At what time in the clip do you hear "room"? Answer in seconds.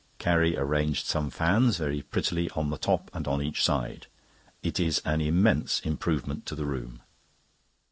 6.65-7.01